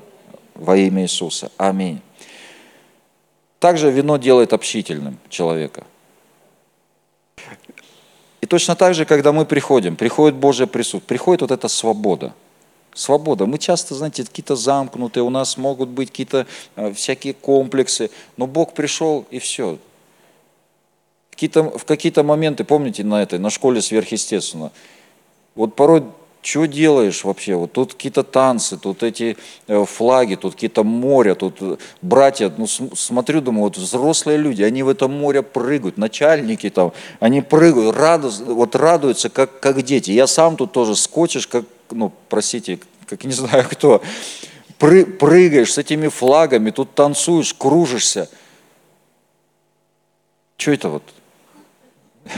[0.55, 2.01] во имя Иисуса, аминь.
[3.59, 5.85] Также вино делает общительным человека–
[8.45, 12.35] и точно так же, когда мы приходим, приходит Божье присутствие, приходит вот эта свобода.
[12.93, 13.47] Свобода.
[13.47, 18.75] Мы часто, знаете, какие-то замкнутые, у нас могут быть какие-то э, всякие комплексы, но Бог
[18.75, 19.79] пришел и все.
[21.31, 24.71] Какие-то, в какие-то моменты, помните на этой, на школе сверхъестественно,
[25.55, 26.03] вот порой
[26.45, 27.55] что делаешь вообще?
[27.55, 29.35] Вот тут какие-то танцы, тут эти
[29.67, 34.83] э, флаги, тут какие-то моря, тут э, братья, ну смотрю, думаю, вот взрослые люди, они
[34.83, 40.11] в это море прыгают, начальники там, они прыгают, раду, вот радуются, как, как дети.
[40.11, 44.03] Я сам тут тоже скочишь, как, ну, простите, как не знаю кто,
[44.77, 48.29] Пры, прыгаешь с этими флагами, тут танцуешь, кружишься.
[50.57, 51.03] Что это вот?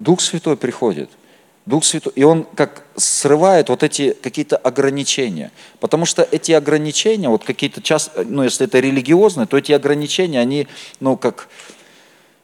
[0.00, 1.10] Дух Святой приходит–
[1.66, 5.50] Дух Святой, и Он как срывает вот эти какие-то ограничения.
[5.80, 10.68] Потому что эти ограничения, вот какие-то час, ну если это религиозные, то эти ограничения, они,
[11.00, 11.48] ну как,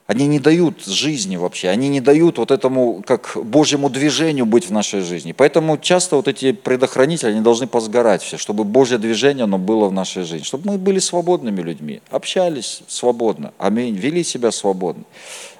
[0.09, 4.73] они не дают жизни вообще, они не дают вот этому, как Божьему движению быть в
[4.73, 5.31] нашей жизни.
[5.31, 9.93] Поэтому часто вот эти предохранители, они должны позгорать все, чтобы Божье движение, оно было в
[9.93, 10.45] нашей жизни.
[10.45, 15.05] Чтобы мы были свободными людьми, общались свободно, аминь, вели себя свободно,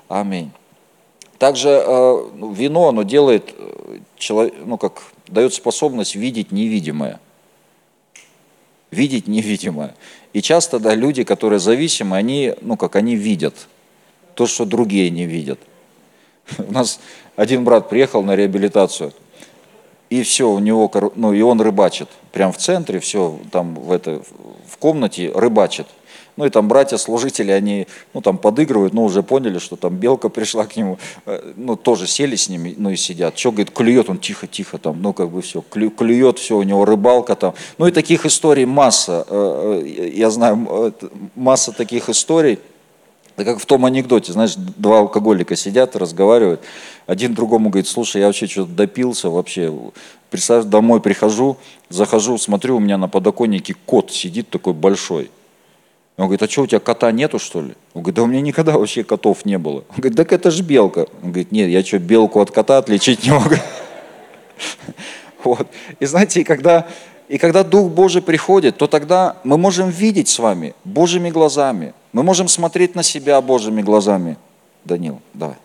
[0.09, 0.51] аминь.
[1.43, 7.19] Также э, ну, вино, оно делает, э, ну как, дает способность видеть невидимое.
[8.93, 9.97] Видеть невидимое.
[10.35, 13.67] И часто, да, люди, которые зависимы, они, ну как, они видят
[14.37, 15.59] то, что другие не видят.
[16.59, 17.01] У нас
[17.35, 19.13] один брат приехал на реабилитацию,
[20.11, 22.09] и все, у него, ну и он рыбачит.
[22.31, 24.23] Прям в центре, все, там в, это,
[24.69, 25.89] в комнате рыбачит.
[26.37, 30.65] Ну и там братья-служители, они ну, там подыгрывают, но уже поняли, что там белка пришла
[30.65, 33.39] к нему, э, ну тоже сели с ними, ну и сидят.
[33.39, 37.35] Что, говорит, клюет он тихо-тихо там, ну как бы все, клюет, все, у него рыбалка
[37.35, 37.55] там.
[37.77, 40.95] Ну и таких историй масса, э, э, я знаю,
[41.35, 42.59] масса таких историй.
[43.37, 46.61] Это как в том анекдоте, знаешь, два алкоголика сидят, разговаривают,
[47.07, 49.73] один другому говорит, слушай, я вообще что-то допился вообще,
[50.65, 51.57] домой прихожу,
[51.89, 55.31] захожу, смотрю, у меня на подоконнике кот сидит такой большой.
[56.19, 57.75] Он говорит, а что, у тебя кота нету, что ли?
[57.95, 59.85] Он говорит, да у меня никогда вообще котов не было.
[59.89, 61.07] Он говорит, так это ж белка.
[61.23, 63.57] Он говорит, нет, я что, белку от кота отличить не могу?
[65.45, 65.67] Вот.
[65.99, 66.87] И знаете, и когда,
[67.29, 71.95] и когда Дух Божий приходит, то тогда мы можем видеть с вами Божьими глазами.
[72.13, 74.37] Мы можем смотреть на себя Божьими глазами.
[74.85, 75.57] Данил, давай.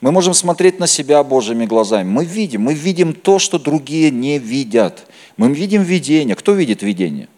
[0.00, 2.08] Мы можем смотреть на себя Божьими глазами.
[2.08, 5.06] Мы видим, мы видим то, что другие не видят.
[5.36, 6.34] Мы видим видение.
[6.34, 7.28] Кто видит видение?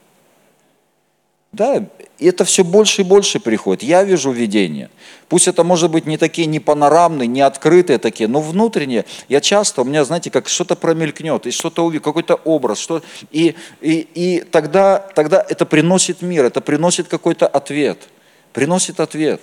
[1.52, 1.86] Да,
[2.18, 3.82] это все больше и больше приходит.
[3.82, 4.90] Я вижу видение.
[5.28, 9.06] Пусть это может быть не такие, не панорамные, не открытые такие, но внутренние.
[9.28, 12.78] Я часто, у меня, знаете, как что-то промелькнет, и что-то увижу, какой-то образ.
[12.78, 18.08] Что, и и, и тогда, тогда это приносит мир, это приносит какой-то ответ.
[18.52, 19.40] Приносит ответ.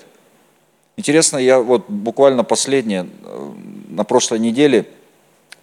[0.97, 3.51] Интересно, я вот буквально последнее, э,
[3.89, 4.85] на прошлой неделе,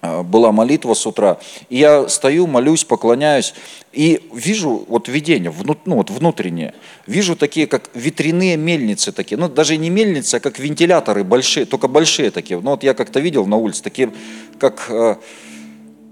[0.02, 1.38] была молитва с утра,
[1.68, 3.54] и я стою, молюсь, поклоняюсь,
[3.92, 5.52] и вижу вот видение,
[5.84, 6.74] ну вот внутреннее,
[7.06, 11.86] вижу такие, как ветряные мельницы такие, ну даже не мельницы, а как вентиляторы большие, только
[11.86, 14.12] большие такие, ну вот я как-то видел на улице, такие,
[14.58, 15.16] как, э,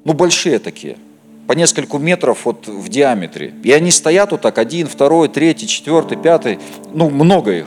[0.05, 0.97] ну большие такие,
[1.49, 3.53] по нескольку метров вот в диаметре.
[3.65, 6.61] И они стоят вот так, один, второй, третий, четвертый, пятый,
[6.95, 7.67] ну много их.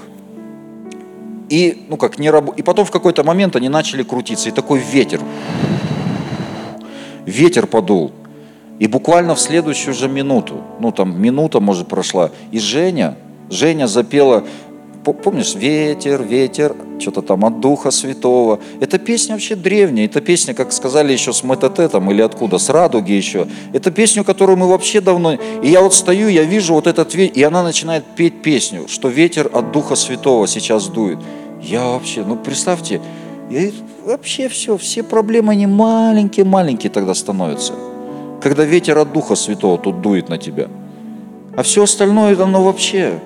[1.49, 2.57] И, ну как, не раб...
[2.57, 5.19] и потом в какой-то момент они начали крутиться, и такой ветер.
[7.25, 8.11] Ветер подул.
[8.79, 13.15] И буквально в следующую же минуту, ну там минута, может, прошла, и Женя,
[13.49, 14.43] Женя запела,
[15.03, 18.59] помнишь, ветер, ветер, что-то там от Духа Святого.
[18.79, 23.11] Это песня вообще древняя, это песня, как сказали еще с МТТ или откуда, с Радуги
[23.11, 23.47] еще.
[23.73, 25.33] Это песню, которую мы вообще давно...
[25.33, 29.09] И я вот стою, я вижу вот этот ветер, и она начинает петь песню, что
[29.09, 31.19] ветер от Духа Святого сейчас дует.
[31.61, 33.01] Я вообще, ну представьте,
[33.49, 33.71] я,
[34.05, 37.73] вообще все, все проблемы не маленькие-маленькие тогда становятся.
[38.41, 40.67] Когда ветер от Духа Святого тут дует на тебя.
[41.55, 43.19] А все остальное, оно вообще.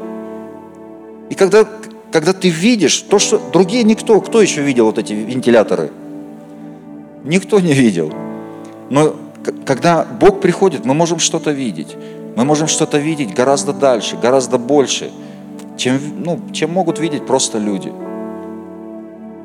[1.29, 1.67] И когда,
[2.11, 5.91] когда ты видишь то, что другие никто, кто еще видел вот эти вентиляторы?
[7.23, 8.13] Никто не видел.
[8.89, 9.15] Но
[9.65, 11.95] когда Бог приходит, мы можем что-то видеть.
[12.35, 15.09] Мы можем что-то видеть гораздо дальше, гораздо больше,
[15.77, 17.91] чем, ну, чем могут видеть просто люди.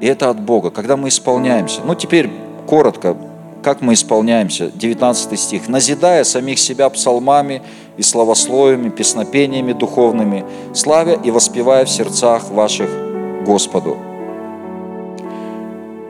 [0.02, 1.80] И это от Бога, когда мы исполняемся.
[1.84, 2.28] Ну, теперь
[2.66, 3.16] коротко,
[3.62, 4.68] как мы исполняемся.
[4.74, 5.68] 19 стих.
[5.68, 7.62] «Назидая самих себя псалмами
[7.96, 12.90] и словословиями, песнопениями духовными, славя и воспевая в сердцах ваших
[13.46, 13.96] Господу».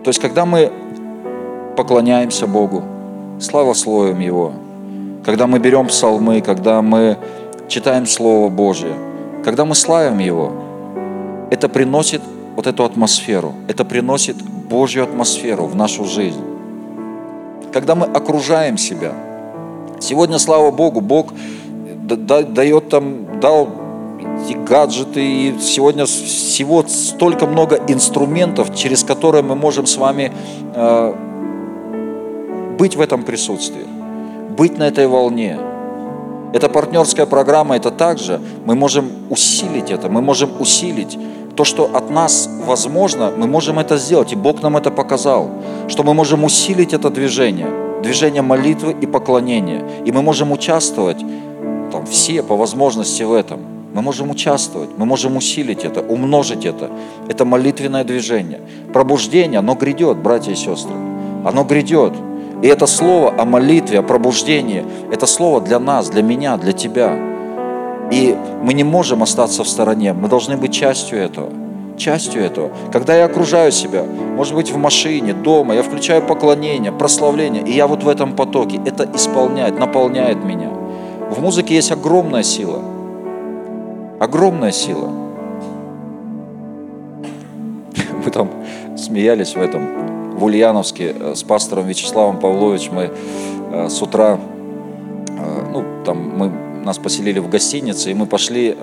[0.05, 0.73] То есть, когда мы
[1.77, 2.83] поклоняемся Богу,
[3.41, 4.53] славословим Его,
[5.23, 7.19] когда мы берем псалмы, когда мы
[7.69, 8.95] читаем Слово Божье,
[9.45, 10.51] когда мы славим Его,
[11.51, 12.23] это приносит
[12.57, 13.55] вот эту атмосферу.
[13.69, 16.43] Это приносит Божью атмосферу в нашу жизнь.
[17.73, 19.13] Когда мы окружаем себя.
[20.01, 21.33] Сегодня, слава Богу, Бог
[22.05, 23.69] дает там, дал
[24.49, 30.33] и гаджеты, и сегодня всего столько много инструментов, через которые мы можем с вами
[30.75, 31.15] э,
[32.79, 33.87] быть в этом присутствии,
[34.57, 35.59] быть на этой волне.
[36.53, 41.19] Это партнерская программа, это также мы можем усилить это, мы можем усилить
[41.57, 44.33] то, что от нас возможно, мы можем это сделать.
[44.33, 45.51] И Бог нам это показал,
[45.89, 47.69] что мы можем усилить это движение,
[48.03, 49.83] движение молитвы и поклонения.
[50.05, 51.19] И мы можем участвовать,
[51.91, 53.61] там, все по возможности в этом.
[53.95, 56.91] Мы можем участвовать, мы можем усилить это, умножить это.
[57.29, 58.61] Это молитвенное движение.
[58.93, 60.95] Пробуждение, оно грядет, братья и сестры.
[61.45, 62.15] Оно грядет.
[62.63, 67.19] И это слово о молитве, о пробуждении, это слово для нас, для меня, для тебя.
[68.13, 71.51] И мы не можем остаться в стороне, мы должны быть частью этого.
[71.99, 72.71] Частью этого.
[72.93, 77.89] Когда я окружаю себя, может быть, в машине, дома, я включаю поклонение, прославление, и я
[77.89, 80.71] вот в этом потоке, это исполняет, наполняет меня.
[81.31, 82.81] В музыке есть огромная сила.
[84.21, 85.09] Огромная сила.
[88.25, 88.51] Мы там
[88.97, 90.12] смеялись в этом,
[90.43, 92.97] в Ульяновске э, с пастором Вячеславом Павловичем.
[92.97, 93.11] Мы
[93.73, 94.39] э, с утра,
[95.29, 96.51] э, ну, там мы
[96.85, 98.77] нас поселили в гостинице, и мы пошли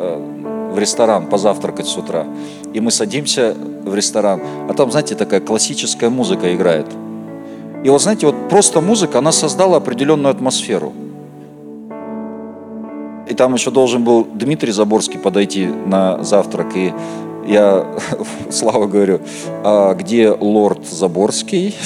[0.71, 2.25] в ресторан позавтракать с утра.
[2.73, 6.85] И мы садимся в ресторан, а там, знаете, такая классическая музыка играет.
[7.83, 10.93] И вот, знаете, вот просто музыка, она создала определенную атмосферу.
[13.27, 16.93] И там еще должен был Дмитрий Заборский подойти на завтрак, и
[17.45, 17.85] я
[18.49, 19.19] Слава говорю,
[19.63, 21.75] а где лорд Заборский?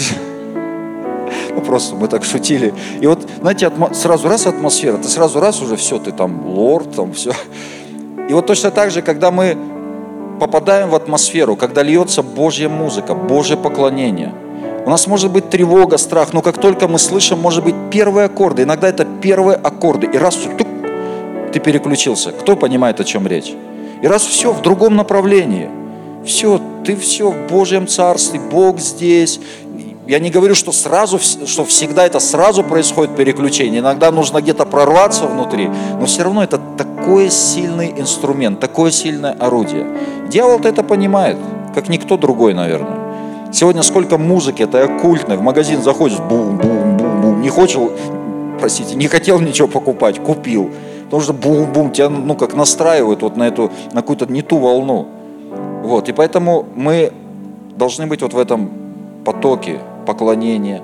[1.56, 2.73] Ну, просто мы так шутили.
[2.99, 7.13] И вот, знаете, сразу раз атмосфера, ты сразу раз уже все, ты там лорд, там
[7.13, 7.31] все.
[8.27, 9.56] И вот точно так же, когда мы
[10.39, 14.33] попадаем в атмосферу, когда льется Божья музыка, Божье поклонение,
[14.85, 18.63] У нас может быть тревога, страх, но как только мы слышим, может быть, первые аккорды.
[18.63, 20.08] Иногда это первые аккорды.
[20.08, 20.67] И раз тук,
[21.54, 22.31] ты переключился.
[22.31, 23.54] Кто понимает, о чем речь?
[24.04, 25.69] И раз все в другом направлении.
[26.25, 29.39] Все, ты все в Божьем Царстве, Бог здесь.
[30.06, 33.79] Я не говорю, что сразу, что всегда это сразу происходит переключение.
[33.79, 35.69] Иногда нужно где-то прорваться внутри,
[36.01, 39.87] но все равно это такой сильный инструмент, такое сильное орудие.
[40.27, 41.37] Дьявол-то это понимает,
[41.73, 43.54] как никто другой, наверное.
[43.54, 45.37] Сегодня сколько музыки, это оккультной.
[45.37, 47.39] В магазин заходишь, бум-бум-бум-бум.
[47.39, 47.93] Не хочел,
[48.60, 50.71] простите, не хотел ничего покупать, купил.
[51.13, 55.05] Потому что бум-бум тебя, ну, как настраивают вот на эту, на какую-то не ту волну.
[55.83, 57.13] Вот, и поэтому мы
[57.77, 58.71] должны быть вот в этом
[59.23, 60.81] потоке поклонения,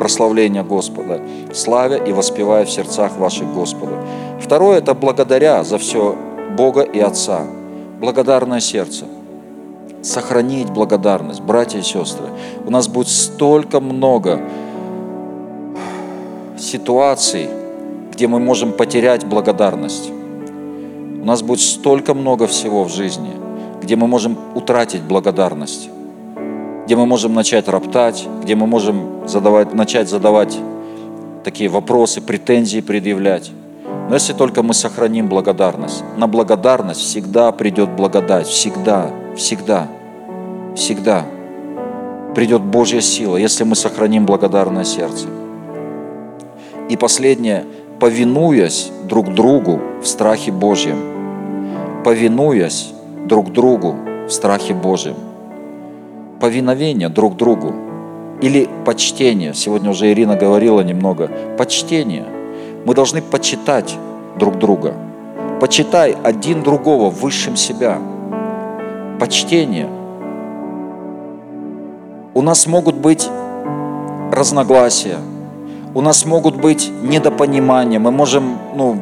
[0.00, 1.20] прославления Господа,
[1.54, 3.92] славя и воспевая в сердцах ваших Господа.
[4.40, 6.16] Второе– это благодаря за все
[6.56, 7.42] Бога и Отца.
[8.00, 9.04] Благодарное сердце–
[10.02, 12.26] сохранить благодарность, братья и сестры.
[12.66, 14.40] У нас будет столько много
[16.58, 17.59] ситуаций,
[18.20, 20.10] где мы можем потерять благодарность.
[20.10, 23.30] У нас будет столько много всего в жизни,
[23.80, 25.88] где мы можем утратить благодарность,
[26.84, 30.54] где мы можем начать роптать, где мы можем задавать, начать задавать
[31.44, 33.52] такие вопросы, претензии предъявлять.
[34.10, 39.88] Но если только мы сохраним благодарность, на благодарность всегда придет благодать, всегда всегда,
[40.76, 41.24] всегда
[42.34, 45.26] придет Божья сила, если мы сохраним благодарное сердце.
[46.90, 47.64] И последнее,
[48.00, 50.96] повинуясь друг другу в страхе Божьем.
[52.02, 52.92] Повинуясь
[53.26, 53.94] друг другу
[54.26, 55.16] в страхе Божьем.
[56.40, 57.74] Повиновение друг другу.
[58.40, 59.52] Или почтение.
[59.52, 61.30] Сегодня уже Ирина говорила немного.
[61.58, 62.24] Почтение.
[62.86, 63.94] Мы должны почитать
[64.38, 64.94] друг друга.
[65.60, 67.98] Почитай один другого высшим себя–
[69.20, 69.88] почтение.
[72.32, 73.28] У нас могут быть
[74.32, 75.18] разногласия,
[75.94, 79.00] у нас могут быть недопонимания, мы можем, ну,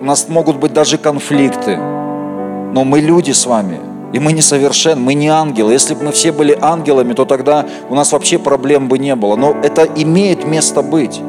[0.00, 3.78] у нас могут быть даже конфликты, но мы люди с вами,
[4.12, 5.72] и мы не совершенны, мы не ангелы.
[5.72, 9.36] Если бы мы все были ангелами, то тогда у нас вообще проблем бы не было.
[9.36, 11.20] Но это имеет место быть.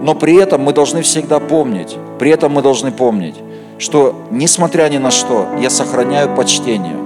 [0.00, 3.36] Но при этом мы должны всегда помнить, при этом мы должны помнить,
[3.78, 6.96] что несмотря ни на что, я сохраняю почтение.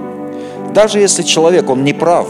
[0.73, 2.27] Даже если человек, он не прав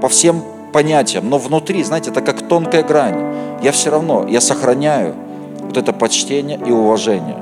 [0.00, 0.42] по всем
[0.74, 3.14] понятиям, но внутри, знаете, это как тонкая грань.
[3.62, 5.14] Я все равно, я сохраняю
[5.60, 7.36] вот это почтение и уважение.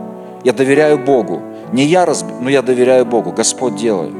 [0.44, 1.40] Я доверяю Богу.
[1.72, 2.26] Не я, разб...
[2.42, 3.32] но я доверяю Богу.
[3.32, 4.12] Господь делает.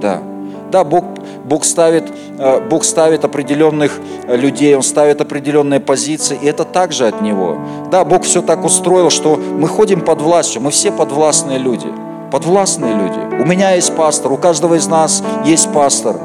[0.00, 0.22] Да.
[0.70, 1.04] Да, Бог,
[1.44, 2.04] Бог, ставит,
[2.38, 7.56] э, Бог ставит определенных э, людей, Он ставит определенные позиции, и это также от Него.
[7.90, 11.88] Да, Бог все так устроил, что мы ходим под властью, мы все подвластные люди–
[12.30, 13.42] подвластные люди.
[13.42, 16.16] У меня есть пастор, у каждого из нас есть пастор.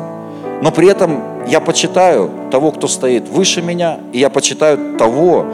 [0.61, 5.45] Но при этом я почитаю того, кто стоит выше меня, и я почитаю того,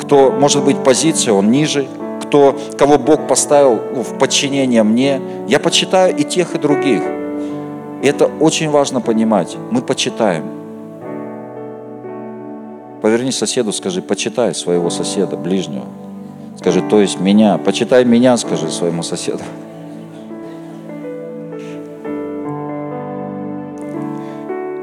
[0.00, 1.86] кто, может быть, позиция, он ниже,
[2.20, 5.20] кто, кого Бог поставил ну, в подчинение мне.
[5.48, 7.02] Я почитаю и тех, и других.
[8.02, 9.56] И это очень важно понимать.
[9.70, 10.44] Мы почитаем.
[13.00, 15.86] Поверни соседу, скажи, почитай своего соседа, ближнего.
[16.58, 17.58] Скажи, то есть меня.
[17.58, 19.42] Почитай меня, скажи своему соседу.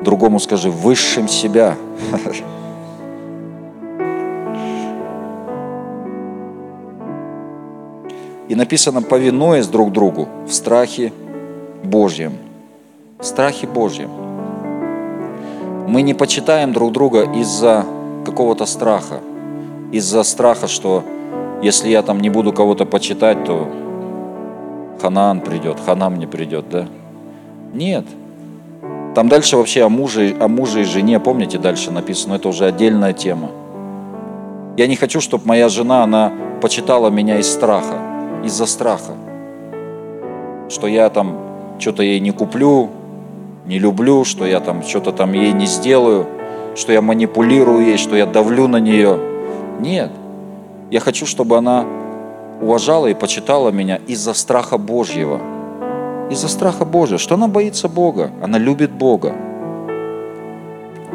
[0.03, 1.75] Другому скажи, высшим себя.
[8.47, 11.13] И написано, повинуясь друг другу в страхе
[11.83, 12.33] Божьем.
[13.19, 14.09] В страхе Божьем.
[15.87, 17.85] Мы не почитаем друг друга из-за
[18.25, 19.19] какого-то страха.
[19.91, 21.03] Из-за страха, что
[21.61, 23.67] если я там не буду кого-то почитать, то
[25.01, 26.87] Ханаан придет, Ханам не придет, да?
[27.73, 28.05] Нет.
[29.15, 33.13] Там дальше вообще о муже, о муже и жене, помните, дальше написано, это уже отдельная
[33.13, 33.49] тема.
[34.77, 36.31] Я не хочу, чтобы моя жена, она
[36.61, 37.95] почитала меня из страха,
[38.43, 39.13] из-за страха,
[40.69, 41.37] что я там
[41.79, 42.89] что-то ей не куплю,
[43.65, 46.27] не люблю, что я там что-то там ей не сделаю,
[46.75, 49.19] что я манипулирую ей, что я давлю на нее.
[49.79, 50.11] Нет.
[50.91, 51.85] Я хочу, чтобы она
[52.61, 55.39] уважала и почитала меня из-за страха Божьего–
[56.29, 59.33] из-за страха Божия, что она боится Бога, она любит Бога.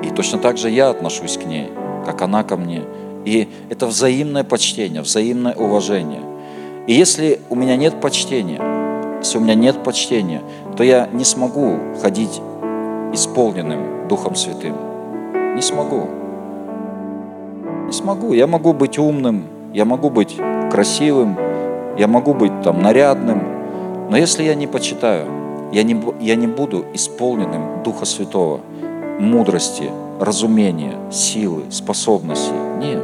[0.02, 1.70] И точно так же я отношусь к ней,
[2.04, 2.82] как она ко мне.
[3.24, 6.20] И это взаимное почтение, взаимное уважение.
[6.86, 8.60] И если у меня нет почтения,
[9.20, 10.42] если у меня нет почтения,
[10.76, 12.42] то я не смогу ходить
[13.12, 14.74] исполненным Духом Святым.
[15.54, 16.08] Не смогу.
[17.86, 18.34] Не смогу.
[18.34, 20.36] Я могу быть умным, я могу быть
[20.70, 21.38] красивым,
[21.96, 23.53] я могу быть там нарядным,
[24.10, 25.26] но если я не почитаю,
[25.72, 28.60] я не, я не буду исполненным Духа Святого,
[29.18, 29.90] мудрости,
[30.20, 32.54] разумения, силы, способностей.
[32.78, 33.02] Нет.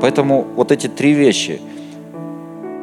[0.00, 1.60] Поэтому вот эти три вещи–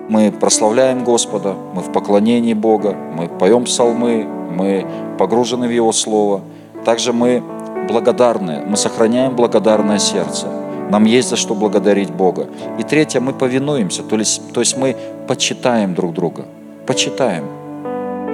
[0.10, 4.86] мы прославляем Господа, мы в поклонении Бога, мы поем псалмы, мы
[5.20, 6.42] погружены в Его Слово.
[6.84, 7.44] Также мы
[7.88, 10.48] благодарны, мы сохраняем благодарное сердце.
[10.90, 12.48] Нам есть за что благодарить Бога.
[12.80, 14.96] И третье, мы повинуемся, то есть, то есть мы
[15.28, 16.46] почитаем друг друга.
[16.90, 17.46] Почитаем.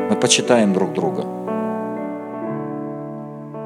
[0.10, 1.26] Мы почитаем друг друга.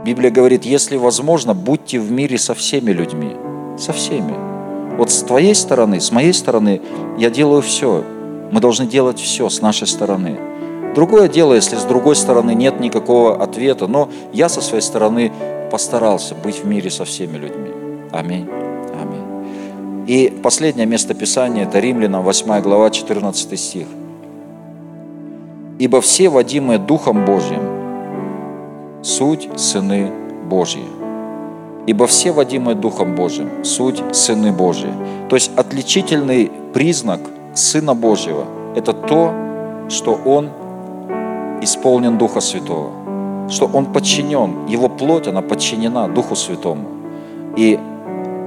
[0.04, 3.36] Библия говорит, если возможно, будьте в мире со всеми людьми.
[3.78, 4.34] Со всеми.
[4.98, 6.82] Вот с твоей стороны, с моей стороны
[7.20, 8.04] я делаю все.
[8.52, 10.40] Мы должны делать все с нашей стороны.
[10.96, 15.32] Другое дело, если с другой стороны нет никакого ответа, но я со своей стороны
[15.70, 17.70] постарался быть в мире со всеми людьми.
[18.12, 18.50] Аминь.
[19.00, 20.06] Аминь.
[20.08, 23.86] И последнее место Писания– это Римлянам 8 глава 14 стих.
[25.80, 27.62] «Ибо все, водимые Духом Божьим,
[29.02, 30.12] суть сыны
[30.50, 30.84] Божьи».
[31.88, 34.92] Ибо все, водимые Духом Божьим, суть сыны Божьи.
[35.30, 37.20] То есть отличительный признак
[37.56, 39.34] Сына Божьего– это то,
[39.90, 40.50] что Он
[41.62, 42.92] исполнен Духа Святого,
[43.50, 46.86] что Он подчинен, Его плоть, она подчинена Духу Святому.
[47.56, 47.80] И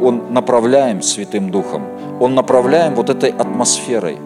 [0.00, 1.82] Он направляем Святым Духом,
[2.20, 4.18] Он направляем вот этой атмосферой.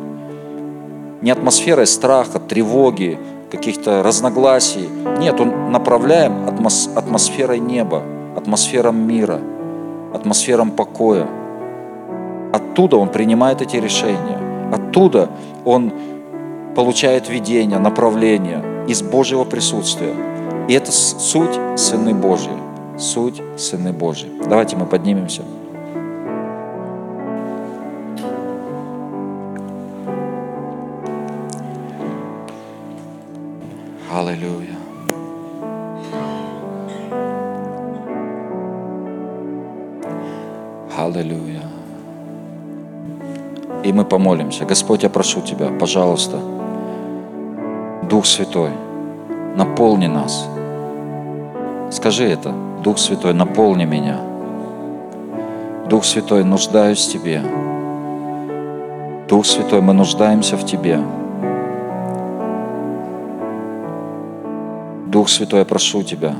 [1.22, 3.18] Не атмосферой страха, тревоги,
[3.50, 4.88] каких-то разногласий.
[5.18, 8.02] Нет, Он направляем атмос атмосферой неба,
[8.36, 9.40] атмосфером мира,
[10.12, 11.26] атмосфером покоя.
[12.52, 14.70] Оттуда Он принимает эти решения.
[14.72, 15.30] Оттуда
[15.64, 15.92] Он
[16.74, 20.14] получает видение, направление из Божьего присутствия.
[20.68, 22.52] И это суть Сыны Божьи.
[22.98, 24.30] Суть Сыны Божьи.
[24.48, 25.42] Давайте мы поднимемся.
[34.12, 34.76] Аллилуйя.
[40.96, 41.62] Аллилуйя.
[43.82, 44.64] И мы помолимся.
[44.64, 46.38] Господь, я прошу Тебя, пожалуйста,
[48.08, 48.70] Дух Святой,
[49.56, 50.48] наполни нас.
[51.90, 52.52] Скажи это.
[52.84, 54.20] Дух Святой, наполни меня.
[55.88, 57.42] Дух Святой, нуждаюсь в Тебе.
[59.28, 61.00] Дух Святой, мы нуждаемся в Тебе.
[65.26, 66.36] Дух Святой, я прошу Тебя,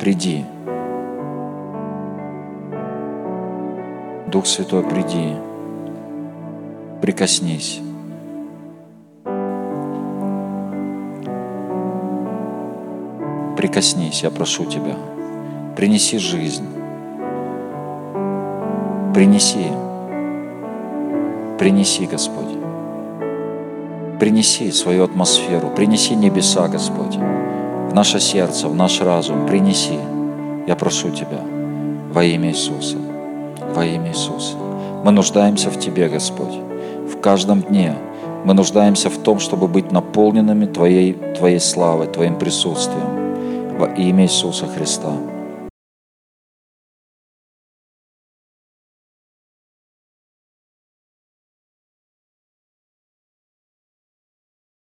[0.00, 0.46] приди.
[4.28, 5.34] Дух Святой, приди.
[7.02, 7.82] Прикоснись.
[13.58, 14.96] Прикоснись, я прошу Тебя.
[15.76, 16.66] Принеси жизнь.
[19.12, 19.66] Принеси.
[21.58, 22.56] Принеси, Господь.
[24.18, 25.68] Принеси свою атмосферу.
[25.76, 27.18] Принеси небеса, Господь.
[27.92, 29.46] В наше сердце, в наш разум.
[29.46, 29.98] Принеси.
[30.66, 31.40] Я прошу Тебя.
[32.10, 32.96] Во имя Иисуса.
[33.74, 34.56] Во имя Иисуса.
[35.04, 36.54] Мы нуждаемся в Тебе, Господь.
[37.06, 37.94] В каждом дне
[38.46, 44.66] мы нуждаемся в том, чтобы быть наполненными Твоей, Твоей славой, Твоим присутствием во имя Иисуса
[44.68, 45.12] Христа.